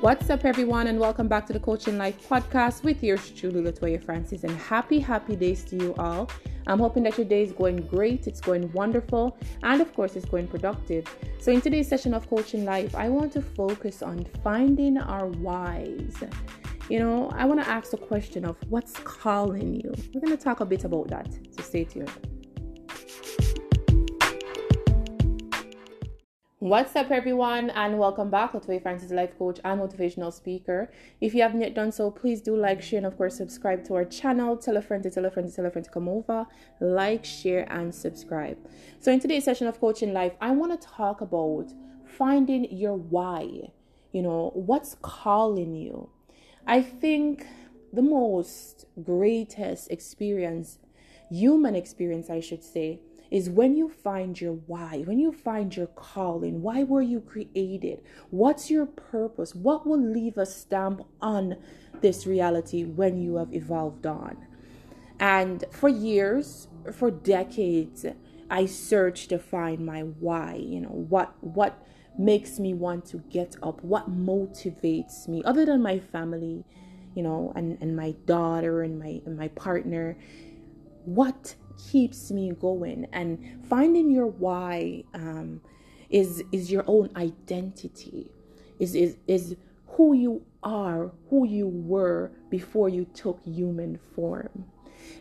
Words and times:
What's 0.00 0.30
up, 0.30 0.44
everyone, 0.44 0.86
and 0.86 1.00
welcome 1.00 1.26
back 1.26 1.44
to 1.48 1.52
the 1.52 1.58
Coaching 1.58 1.98
Life 1.98 2.28
podcast 2.28 2.84
with 2.84 3.02
yours 3.02 3.32
truly, 3.32 3.60
Latoya 3.62 4.00
Francis. 4.00 4.44
And 4.44 4.56
happy, 4.56 5.00
happy 5.00 5.34
days 5.34 5.64
to 5.64 5.76
you 5.76 5.92
all. 5.98 6.30
I'm 6.68 6.78
hoping 6.78 7.02
that 7.02 7.18
your 7.18 7.26
day 7.26 7.42
is 7.42 7.50
going 7.50 7.78
great, 7.78 8.28
it's 8.28 8.40
going 8.40 8.70
wonderful, 8.70 9.36
and 9.64 9.82
of 9.82 9.92
course, 9.94 10.14
it's 10.14 10.24
going 10.24 10.46
productive. 10.46 11.04
So, 11.40 11.50
in 11.50 11.60
today's 11.60 11.88
session 11.88 12.14
of 12.14 12.30
Coaching 12.30 12.64
Life, 12.64 12.94
I 12.94 13.08
want 13.08 13.32
to 13.32 13.42
focus 13.42 14.00
on 14.00 14.24
finding 14.44 14.98
our 14.98 15.26
whys. 15.26 16.14
You 16.88 17.00
know, 17.00 17.28
I 17.34 17.44
want 17.44 17.60
to 17.60 17.68
ask 17.68 17.90
the 17.90 17.96
question 17.96 18.44
of 18.44 18.56
what's 18.68 18.92
calling 18.92 19.74
you. 19.74 19.92
We're 20.14 20.20
going 20.20 20.36
to 20.36 20.42
talk 20.42 20.60
a 20.60 20.64
bit 20.64 20.84
about 20.84 21.08
that. 21.08 21.26
So, 21.56 21.62
stay 21.64 21.82
tuned. 21.82 22.37
What's 26.60 26.96
up, 26.96 27.12
everyone, 27.12 27.70
and 27.70 28.00
welcome 28.00 28.30
back. 28.30 28.52
Latoya 28.52 28.82
Francis, 28.82 29.12
life 29.12 29.38
coach 29.38 29.60
and 29.64 29.80
motivational 29.80 30.32
speaker. 30.32 30.90
If 31.20 31.32
you 31.32 31.42
haven't 31.42 31.60
yet 31.60 31.72
done 31.72 31.92
so, 31.92 32.10
please 32.10 32.40
do 32.40 32.56
like, 32.56 32.82
share, 32.82 32.96
and 32.96 33.06
of 33.06 33.16
course, 33.16 33.36
subscribe 33.36 33.84
to 33.84 33.94
our 33.94 34.04
channel. 34.04 34.56
Tell 34.56 34.76
a 34.76 34.82
friend 34.82 35.04
to 35.04 35.10
tell 35.10 35.24
a 35.24 35.30
friend 35.30 35.48
to 35.48 35.54
tell 35.54 35.66
a 35.66 35.70
friend 35.70 35.84
to 35.84 35.90
come 35.92 36.08
over. 36.08 36.46
Like, 36.80 37.24
share, 37.24 37.64
and 37.72 37.94
subscribe. 37.94 38.58
So, 38.98 39.12
in 39.12 39.20
today's 39.20 39.44
session 39.44 39.68
of 39.68 39.78
Coaching 39.78 40.12
Life, 40.12 40.32
I 40.40 40.50
want 40.50 40.72
to 40.72 40.84
talk 40.84 41.20
about 41.20 41.72
finding 42.04 42.64
your 42.76 42.96
why. 42.96 43.70
You 44.10 44.22
know, 44.22 44.50
what's 44.52 44.96
calling 45.00 45.76
you? 45.76 46.10
I 46.66 46.82
think 46.82 47.46
the 47.92 48.02
most 48.02 48.84
greatest 49.00 49.92
experience, 49.92 50.80
human 51.30 51.76
experience, 51.76 52.28
I 52.28 52.40
should 52.40 52.64
say, 52.64 52.98
is 53.30 53.50
when 53.50 53.76
you 53.76 53.88
find 53.88 54.40
your 54.40 54.54
why, 54.54 55.02
when 55.04 55.18
you 55.18 55.32
find 55.32 55.76
your 55.76 55.88
calling, 55.88 56.62
why 56.62 56.82
were 56.82 57.02
you 57.02 57.20
created? 57.20 58.00
What's 58.30 58.70
your 58.70 58.86
purpose? 58.86 59.54
What 59.54 59.86
will 59.86 60.00
leave 60.00 60.38
a 60.38 60.46
stamp 60.46 61.02
on 61.20 61.56
this 62.00 62.26
reality 62.26 62.84
when 62.84 63.20
you 63.20 63.36
have 63.36 63.52
evolved 63.52 64.06
on? 64.06 64.36
And 65.20 65.64
for 65.70 65.88
years, 65.88 66.68
for 66.92 67.10
decades, 67.10 68.06
I 68.50 68.66
searched 68.66 69.28
to 69.30 69.38
find 69.38 69.84
my 69.84 70.02
why, 70.02 70.54
you 70.54 70.80
know, 70.80 70.88
what 70.88 71.34
what 71.42 71.84
makes 72.18 72.58
me 72.58 72.74
want 72.74 73.04
to 73.06 73.18
get 73.30 73.56
up, 73.62 73.82
what 73.82 74.10
motivates 74.10 75.28
me 75.28 75.42
other 75.44 75.64
than 75.64 75.82
my 75.82 75.98
family, 75.98 76.64
you 77.14 77.22
know, 77.22 77.52
and, 77.54 77.78
and 77.80 77.94
my 77.94 78.12
daughter 78.26 78.82
and 78.82 78.98
my 78.98 79.20
and 79.26 79.36
my 79.36 79.48
partner. 79.48 80.16
What 81.04 81.54
keeps 81.78 82.30
me 82.30 82.52
going 82.60 83.06
and 83.12 83.64
finding 83.68 84.10
your 84.10 84.26
why 84.26 85.04
um, 85.14 85.60
is 86.10 86.42
is 86.52 86.70
your 86.70 86.84
own 86.86 87.10
identity 87.16 88.30
is 88.78 88.94
is 88.94 89.16
is 89.26 89.56
who 89.86 90.14
you 90.14 90.42
are 90.62 91.12
who 91.30 91.46
you 91.46 91.68
were 91.68 92.30
before 92.50 92.88
you 92.88 93.04
took 93.14 93.40
human 93.44 93.98
form. 94.14 94.66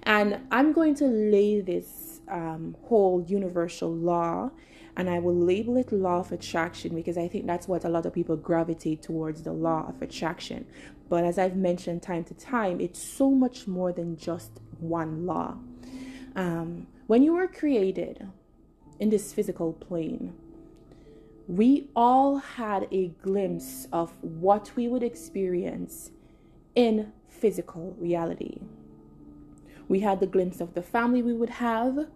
And 0.04 0.40
i'm 0.52 0.74
going 0.74 0.96
to 0.96 1.06
lay 1.06 1.62
this 1.62 2.22
um, 2.30 2.76
whole 2.84 3.24
universal 3.28 3.94
law 3.94 4.52
and 4.96 5.10
i 5.10 5.20
will 5.20 5.36
label 5.36 5.78
it 5.78 5.92
law 5.92 6.20
of 6.20 6.32
attraction 6.32 6.96
because 6.96 7.18
i 7.18 7.28
think 7.28 7.46
that's 7.46 7.68
what 7.68 7.86
a 7.86 7.90
lot 7.90 8.06
of 8.06 8.14
people 8.14 8.36
gravitate 8.36 9.02
towards 9.02 9.44
the 9.44 9.54
law 9.54 9.88
of 9.88 10.02
attraction. 10.02 10.66
But 11.10 11.24
as 11.24 11.38
i've 11.38 11.56
mentioned 11.56 12.02
time 12.02 12.24
to 12.26 12.34
time 12.34 12.82
it's 12.82 13.02
so 13.02 13.32
much 13.32 13.68
more 13.68 13.92
than 13.92 14.18
just 14.18 14.52
one 14.80 15.26
law 15.26 15.58
um, 16.38 16.88
when 17.08 17.24
you 17.24 17.34
were 17.34 17.48
created 17.48 18.26
in 19.00 19.10
this 19.10 19.34
physical 19.34 19.74
plane, 19.74 20.34
we 21.48 21.90
all 21.96 22.38
had 22.38 22.88
a 22.92 23.08
glimpse 23.24 23.88
of 23.92 24.12
what 24.22 24.72
we 24.76 24.88
would 24.88 25.02
experience 25.02 26.12
in 26.76 27.12
physical 27.28 27.96
reality. 27.98 28.60
We 29.88 30.02
had 30.02 30.20
the 30.20 30.28
glimpse 30.28 30.62
of 30.62 30.74
the 30.76 30.84
family 30.84 31.24
we 31.24 31.34
would 31.34 31.50
have. 31.50 32.08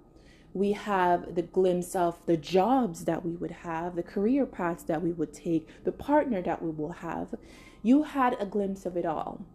We 0.54 0.74
have 0.74 1.34
the 1.34 1.42
glimpse 1.42 1.96
of 1.96 2.24
the 2.26 2.38
jobs 2.38 3.06
that 3.06 3.26
we 3.26 3.32
would 3.32 3.52
have, 3.52 3.96
the 3.96 4.04
career 4.04 4.46
paths 4.46 4.84
that 4.84 5.02
we 5.02 5.14
would 5.14 5.34
take, 5.34 5.68
the 5.84 5.94
partner 5.94 6.42
that 6.42 6.62
we 6.62 6.70
will 6.70 6.92
have. 6.92 7.34
You 7.82 8.04
had 8.04 8.36
a 8.40 8.46
glimpse 8.46 8.86
of 8.86 8.98
it 8.98 9.06
all. 9.06 9.46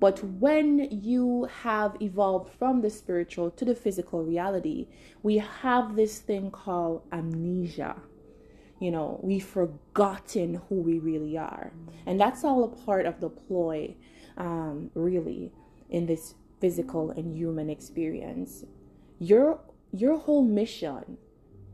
But 0.00 0.22
when 0.22 0.88
you 0.90 1.48
have 1.62 1.96
evolved 2.00 2.52
from 2.56 2.82
the 2.82 2.90
spiritual 2.90 3.50
to 3.52 3.64
the 3.64 3.74
physical 3.74 4.22
reality, 4.22 4.86
we 5.22 5.38
have 5.38 5.96
this 5.96 6.18
thing 6.20 6.50
called 6.50 7.02
amnesia. 7.10 7.96
You 8.80 8.92
know, 8.92 9.18
we've 9.22 9.44
forgotten 9.44 10.60
who 10.68 10.76
we 10.76 11.00
really 11.00 11.36
are. 11.36 11.72
And 12.06 12.20
that's 12.20 12.44
all 12.44 12.62
a 12.62 12.68
part 12.68 13.06
of 13.06 13.20
the 13.20 13.28
ploy, 13.28 13.96
um, 14.36 14.90
really, 14.94 15.52
in 15.90 16.06
this 16.06 16.34
physical 16.60 17.10
and 17.10 17.34
human 17.34 17.68
experience. 17.68 18.64
Your 19.18 19.60
your 19.90 20.18
whole 20.18 20.44
mission 20.44 21.16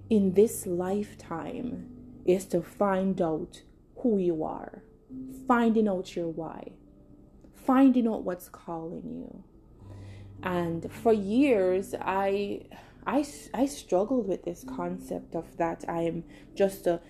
in 0.09 0.33
this 0.33 0.67
lifetime 0.67 1.91
is 2.25 2.47
to 2.47 2.63
find 2.63 3.21
out 3.21 3.63
who 3.97 4.19
you 4.19 4.45
are, 4.45 4.83
finding 5.47 5.89
out 5.89 6.15
your 6.17 6.29
why 6.29 6.71
finding 7.65 8.07
out 8.07 8.23
what's 8.23 8.49
calling 8.49 9.03
you. 9.05 9.45
And 10.43 10.91
for 10.93 11.13
years, 11.13 11.95
I, 12.01 12.67
I, 13.07 13.27
I 13.55 13.67
struggled 13.67 14.29
with 14.29 14.45
this 14.45 14.65
concept 14.65 15.35
of 15.35 15.57
that 15.57 15.85
I 15.89 16.03
am 16.03 16.25
just 16.55 16.87
a 16.87 17.01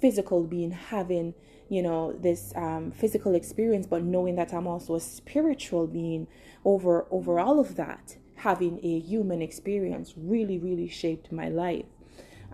physical 0.00 0.44
being 0.44 0.70
having, 0.70 1.34
you 1.68 1.82
know, 1.82 2.12
this 2.12 2.52
um, 2.54 2.92
physical 2.92 3.34
experience, 3.34 3.86
but 3.86 4.02
knowing 4.02 4.36
that 4.36 4.52
I'm 4.52 4.66
also 4.66 4.94
a 4.94 5.00
spiritual 5.00 5.86
being 5.86 6.28
over 6.64 7.06
over 7.10 7.40
all 7.40 7.58
of 7.58 7.76
that, 7.76 8.16
having 8.36 8.78
a 8.82 9.00
human 9.00 9.42
experience 9.42 10.14
really, 10.16 10.58
really 10.58 10.88
shaped 10.88 11.32
my 11.32 11.48
life. 11.48 11.86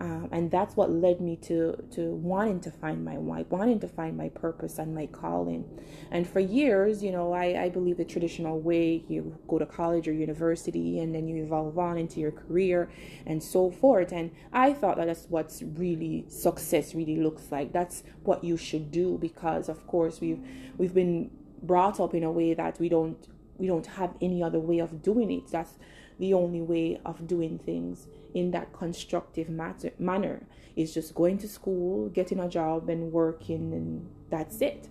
Um, 0.01 0.29
and 0.31 0.49
that's 0.49 0.75
what 0.75 0.89
led 0.89 1.21
me 1.21 1.35
to 1.43 1.75
to 1.91 2.09
wanting 2.15 2.59
to 2.61 2.71
find 2.71 3.05
my 3.05 3.19
why, 3.19 3.45
wanting 3.49 3.79
to 3.81 3.87
find 3.87 4.17
my 4.17 4.29
purpose 4.29 4.79
and 4.79 4.95
my 4.95 5.05
calling. 5.05 5.63
And 6.09 6.27
for 6.27 6.39
years, 6.39 7.03
you 7.03 7.11
know, 7.11 7.33
I, 7.33 7.65
I 7.65 7.69
believe 7.69 7.97
the 7.97 8.05
traditional 8.05 8.59
way 8.59 9.03
you 9.07 9.37
go 9.47 9.59
to 9.59 9.65
college 9.67 10.07
or 10.07 10.13
university 10.13 10.97
and 10.97 11.13
then 11.13 11.27
you 11.27 11.43
evolve 11.43 11.77
on 11.77 11.99
into 11.99 12.19
your 12.19 12.31
career 12.31 12.89
and 13.27 13.43
so 13.43 13.69
forth. 13.69 14.11
And 14.11 14.31
I 14.51 14.73
thought 14.73 14.97
that 14.97 15.05
that's 15.05 15.27
what's 15.29 15.61
really 15.61 16.25
success 16.29 16.95
really 16.95 17.17
looks 17.17 17.51
like. 17.51 17.71
That's 17.71 18.01
what 18.23 18.43
you 18.43 18.57
should 18.57 18.89
do 18.89 19.19
because, 19.19 19.69
of 19.69 19.85
course, 19.85 20.19
we've 20.19 20.43
we've 20.79 20.95
been 20.95 21.29
brought 21.61 21.99
up 21.99 22.15
in 22.15 22.23
a 22.23 22.31
way 22.31 22.55
that 22.55 22.79
we 22.79 22.89
don't 22.89 23.27
we 23.59 23.67
don't 23.67 23.85
have 23.85 24.15
any 24.19 24.41
other 24.41 24.59
way 24.59 24.79
of 24.79 25.03
doing 25.03 25.29
it. 25.29 25.51
That's 25.51 25.75
the 26.21 26.35
only 26.35 26.61
way 26.61 27.01
of 27.03 27.27
doing 27.27 27.57
things 27.57 28.07
in 28.35 28.51
that 28.51 28.71
constructive 28.73 29.49
matter, 29.49 29.91
manner 29.97 30.43
is 30.75 30.93
just 30.93 31.15
going 31.15 31.39
to 31.39 31.47
school, 31.47 32.09
getting 32.09 32.39
a 32.39 32.47
job, 32.47 32.87
and 32.89 33.11
working, 33.11 33.73
and 33.73 34.07
that's 34.29 34.61
it. 34.61 34.87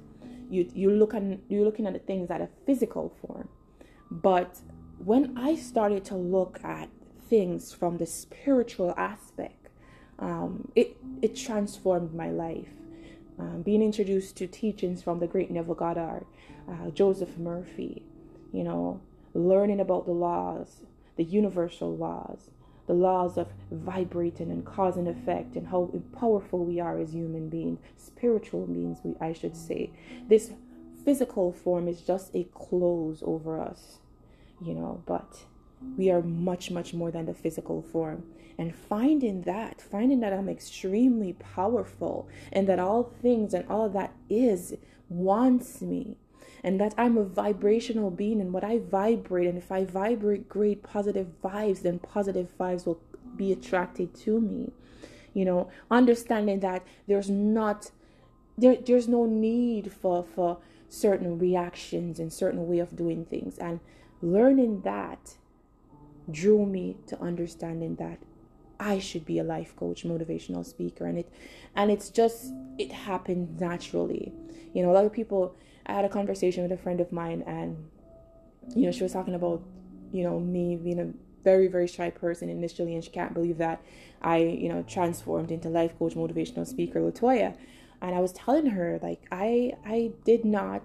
You 0.51 0.69
you 0.75 0.91
look 0.91 1.15
at 1.15 1.23
you're 1.49 1.65
looking 1.65 1.87
at 1.87 1.93
the 1.93 2.01
things 2.01 2.31
at 2.33 2.41
a 2.41 2.49
physical 2.67 3.15
form, 3.21 3.49
but 4.11 4.59
when 4.99 5.39
I 5.39 5.55
started 5.55 6.05
to 6.07 6.17
look 6.17 6.59
at 6.65 6.89
things 7.29 7.73
from 7.73 7.99
the 7.99 8.07
spiritual 8.07 8.93
aspect, 8.97 9.69
um, 10.19 10.73
it 10.75 10.97
it 11.23 11.37
transformed 11.37 12.13
my 12.13 12.31
life. 12.31 12.75
Um, 13.39 13.63
being 13.63 13.83
introduced 13.83 14.37
to 14.39 14.49
teachings 14.49 15.01
from 15.01 15.21
the 15.21 15.29
great 15.29 15.51
Neville 15.51 15.77
Goddard, 15.77 16.27
uh, 16.69 16.91
Joseph 16.91 17.39
Murphy, 17.39 18.03
you 18.53 18.65
know, 18.65 19.01
learning 19.33 19.81
about 19.81 20.05
the 20.05 20.13
laws, 20.13 20.83
the 21.21 21.25
universal 21.25 21.95
laws, 21.95 22.49
the 22.87 22.95
laws 22.95 23.37
of 23.37 23.47
vibrating 23.71 24.51
and 24.51 24.65
cause 24.65 24.97
and 24.97 25.07
effect 25.07 25.55
and 25.55 25.67
how 25.67 25.93
powerful 26.19 26.65
we 26.65 26.81
are 26.81 26.99
as 26.99 27.13
human 27.13 27.51
beings, 27.51 27.79
spiritual 27.99 28.67
beings, 28.67 29.01
we, 29.05 29.15
I 29.21 29.35
should 29.35 29.55
say. 29.55 29.91
This 30.31 30.53
physical 31.05 31.53
form 31.53 31.89
is 31.89 32.01
just 32.01 32.35
a 32.35 32.45
clothes 32.55 33.23
over 33.23 33.61
us, 33.61 33.99
you 34.63 34.73
know, 34.73 35.03
but 35.05 35.41
we 35.99 36.11
are 36.11 36.23
much, 36.23 36.71
much 36.71 36.95
more 36.95 37.11
than 37.11 37.27
the 37.27 37.35
physical 37.35 37.83
form. 37.83 38.25
And 38.57 38.75
finding 38.75 39.43
that, 39.43 39.83
finding 39.83 40.21
that 40.21 40.33
I'm 40.33 40.49
extremely 40.49 41.35
powerful 41.35 42.31
and 42.51 42.67
that 42.67 42.79
all 42.79 43.13
things 43.21 43.53
and 43.53 43.69
all 43.69 43.91
that 43.91 44.15
is 44.31 44.75
wants 45.11 45.83
me 45.83 46.17
and 46.63 46.81
that 46.81 46.95
I'm 46.99 47.17
a 47.17 47.25
vibrational 47.25 48.11
being 48.11 48.41
and 48.41 48.53
what 48.53 48.65
I 48.65 48.79
vibrate 48.79 49.47
and 49.47 49.59
if 49.59 49.73
I 49.73 49.85
vibrate 49.85 50.49
great 50.49 50.83
positive 50.83 51.29
vibes 51.43 51.83
then 51.83 51.99
positive 51.99 52.53
vibes 52.59 52.87
will 52.87 53.01
be 53.37 53.53
attracted 53.53 54.15
to 54.15 54.41
me 54.41 54.73
you 55.33 55.45
know 55.45 55.71
understanding 55.91 56.61
that 56.61 56.85
there's 57.07 57.31
not 57.31 57.91
there 58.59 58.77
there's 58.77 59.09
no 59.09 59.27
need 59.27 59.93
for 59.93 60.25
for 60.25 60.59
certain 60.89 61.39
reactions 61.39 62.19
and 62.19 62.33
certain 62.33 62.67
way 62.67 62.79
of 62.79 62.97
doing 62.97 63.25
things 63.25 63.59
and 63.59 63.81
learning 64.21 64.83
that 64.83 65.37
drew 66.31 66.67
me 66.67 66.97
to 67.07 67.21
understanding 67.21 67.95
that 67.97 68.19
I 68.81 68.99
should 68.99 69.27
be 69.27 69.39
a 69.39 69.45
life 69.45 69.77
coach, 69.77 70.05
motivational 70.05 70.65
speaker, 70.65 71.05
and 71.05 71.19
it 71.19 71.31
and 71.77 71.91
it's 71.91 72.09
just 72.09 72.53
it 72.79 72.91
happened 72.91 73.61
naturally. 73.61 74.33
You 74.73 74.83
know, 74.83 74.91
a 74.91 74.95
lot 74.95 75.05
of 75.05 75.13
people. 75.13 75.55
I 75.91 75.95
had 75.95 76.05
a 76.05 76.09
conversation 76.09 76.63
with 76.63 76.73
a 76.73 76.77
friend 76.77 77.01
of 77.01 77.11
mine, 77.13 77.43
and 77.47 77.77
you 78.75 78.83
know, 78.83 78.93
she 78.93 79.03
was 79.03 79.13
talking 79.13 79.35
about 79.35 79.63
you 80.13 80.23
know 80.23 80.39
me 80.39 80.77
being 80.77 81.01
a 81.01 81.13
very 81.43 81.67
very 81.67 81.89
shy 81.89 82.11
person 82.11 82.49
initially, 82.49 82.95
and 82.95 83.03
she 83.03 83.11
can't 83.11 83.35
believe 83.35 83.59
that 83.59 83.83
I 84.23 84.39
you 84.39 84.69
know 84.69 84.83
transformed 84.83 85.51
into 85.51 85.69
life 85.69 85.99
coach, 85.99 86.15
motivational 86.15 86.67
speaker, 86.67 87.01
Latoya. 87.01 87.57
And 88.03 88.15
I 88.15 88.21
was 88.21 88.33
telling 88.33 88.67
her 88.67 88.99
like 89.03 89.23
I 89.33 89.73
I 89.85 90.13
did 90.25 90.45
not 90.45 90.83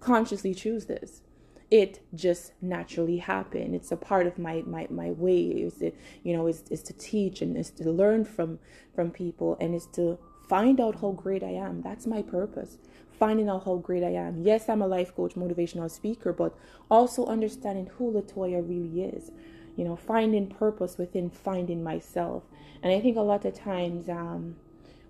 consciously 0.00 0.54
choose 0.54 0.86
this 0.86 1.22
it 1.70 2.00
just 2.14 2.52
naturally 2.62 3.18
happened. 3.18 3.74
It's 3.74 3.92
a 3.92 3.96
part 3.96 4.26
of 4.26 4.38
my 4.38 4.62
my 4.66 4.86
my 4.90 5.10
way. 5.10 5.42
Is 5.48 5.74
to, 5.74 5.92
you 6.22 6.34
know 6.34 6.46
is 6.46 6.64
is 6.70 6.82
to 6.84 6.92
teach 6.94 7.42
and 7.42 7.56
is 7.56 7.70
to 7.72 7.90
learn 7.90 8.24
from 8.24 8.58
from 8.94 9.10
people 9.10 9.56
and 9.60 9.74
is 9.74 9.86
to 9.92 10.18
find 10.48 10.80
out 10.80 11.00
how 11.00 11.12
great 11.12 11.42
I 11.42 11.50
am. 11.50 11.82
That's 11.82 12.06
my 12.06 12.22
purpose. 12.22 12.78
Finding 13.18 13.48
out 13.48 13.64
how 13.64 13.76
great 13.76 14.02
I 14.02 14.10
am. 14.10 14.42
Yes, 14.42 14.68
I'm 14.68 14.82
a 14.82 14.86
life 14.86 15.14
coach, 15.14 15.34
motivational 15.34 15.90
speaker, 15.90 16.32
but 16.32 16.56
also 16.90 17.26
understanding 17.26 17.90
who 17.98 18.12
Latoya 18.12 18.66
really 18.66 19.02
is. 19.02 19.30
You 19.76 19.84
know, 19.84 19.96
finding 19.96 20.46
purpose 20.48 20.98
within 20.98 21.30
finding 21.30 21.82
myself. 21.82 22.44
And 22.82 22.92
I 22.92 23.00
think 23.00 23.16
a 23.16 23.20
lot 23.20 23.44
of 23.44 23.54
times 23.54 24.08
um, 24.08 24.56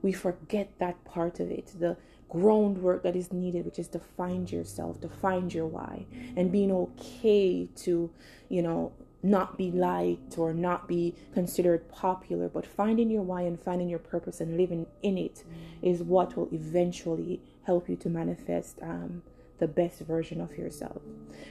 we 0.03 0.13
forget 0.13 0.71
that 0.79 1.03
part 1.05 1.41
of 1.41 1.51
it. 1.51 1.73
The 1.79 1.97
groundwork 2.29 3.03
that 3.03 3.17
is 3.17 3.33
needed, 3.33 3.65
which 3.65 3.79
is 3.79 3.89
to 3.89 3.99
find 3.99 4.51
yourself, 4.51 5.01
to 5.01 5.09
find 5.09 5.53
your 5.53 5.67
why, 5.67 6.05
and 6.37 6.53
being 6.53 6.71
okay 6.71 7.69
to, 7.77 8.11
you 8.49 8.63
know, 8.63 8.93
not 9.23 9.59
be 9.59 9.71
liked 9.71 10.39
or 10.39 10.53
not 10.55 10.87
be 10.87 11.15
considered 11.35 11.89
popular, 11.89 12.49
but 12.49 12.67
finding 12.67 13.11
your 13.11 13.23
why 13.23 13.43
and 13.43 13.61
finding 13.61 13.89
your 13.89 13.99
purpose 13.99 14.41
and 14.41 14.57
living 14.57 14.87
in 15.03 15.19
it 15.19 15.45
is 15.83 16.03
what 16.03 16.37
will 16.37 16.49
eventually 16.53 17.41
help 17.65 17.89
you 17.89 17.97
to 17.97 18.09
manifest 18.09 18.79
um, 18.83 19.23
the 19.59 19.67
best 19.67 20.01
version 20.01 20.41
of 20.41 20.57
yourself. 20.57 21.03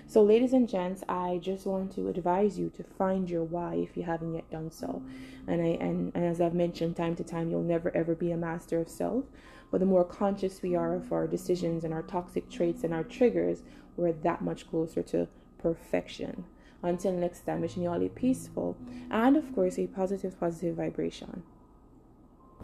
So, 0.08 0.24
ladies 0.24 0.54
and 0.54 0.68
gents, 0.68 1.04
I 1.10 1.40
just 1.42 1.66
want 1.66 1.94
to 1.96 2.08
advise 2.08 2.58
you 2.58 2.70
to 2.72 2.84
find 2.84 3.30
your 3.30 3.44
why 3.44 3.76
if 3.76 3.98
you 3.98 4.04
haven't 4.04 4.34
yet 4.34 4.50
done 4.50 4.72
so. 4.72 5.02
And 5.48 5.62
I 5.62 5.78
and, 5.82 6.12
and 6.16 6.26
as 6.26 6.40
I've 6.42 6.54
mentioned 6.54 6.96
time 6.96 7.16
to 7.18 7.24
time, 7.24 7.50
you'll 7.52 7.64
never 7.64 7.96
ever 7.96 8.16
be 8.16 8.32
a 8.32 8.38
master 8.38 8.80
of 8.80 8.90
self. 8.90 9.26
But 9.72 9.80
the 9.80 9.86
more 9.86 10.06
conscious 10.06 10.62
we 10.62 10.76
are 10.76 10.96
of 10.96 11.12
our 11.12 11.28
decisions 11.28 11.84
and 11.84 11.94
our 11.94 12.04
toxic 12.04 12.50
traits 12.50 12.86
and 12.86 12.94
our 12.94 13.04
triggers, 13.04 13.64
we're 13.98 14.14
that 14.14 14.42
much 14.42 14.70
closer 14.70 15.04
to 15.04 15.28
perfection. 15.58 16.46
Until 16.84 17.14
next 17.14 17.42
time, 17.42 17.62
wishing 17.62 17.84
you 17.84 17.90
all 17.90 18.04
a 18.04 18.10
peaceful 18.10 18.78
and, 19.10 19.36
of 19.36 19.54
course, 19.56 19.80
a 19.80 19.88
positive, 19.88 20.40
positive 20.40 20.76
vibration. 20.76 21.44